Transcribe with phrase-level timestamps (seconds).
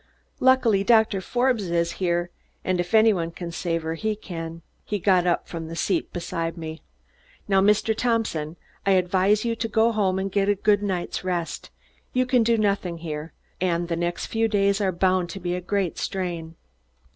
[0.39, 2.31] Luckily, Doctor Forbes is here,
[2.65, 6.11] and if any one can save her, he can." He got up from his seat
[6.11, 6.81] beside me.
[7.47, 7.95] "Now, Mr.
[7.95, 11.69] Thompson, I advise you to go home and get a good night's rest.
[12.13, 15.61] You can do nothing here, and the next few days are bound to be a
[15.61, 16.55] great strain."